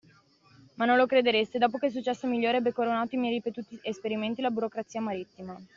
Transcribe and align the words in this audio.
Ma 0.77 0.85
non 0.85 0.97
lo 0.97 1.05
credereste: 1.05 1.59
dopo 1.59 1.77
che 1.77 1.85
il 1.85 1.91
successo 1.91 2.25
migliore 2.25 2.57
ebbe 2.57 2.73
coronato 2.73 3.13
i 3.13 3.19
miei 3.19 3.33
ripetuti 3.35 3.79
esperimenti, 3.83 4.41
la 4.41 4.49
burocrazia 4.49 4.99
marittima 4.99 5.55